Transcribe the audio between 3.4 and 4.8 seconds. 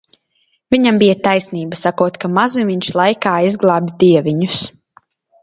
izglābj deviņus"."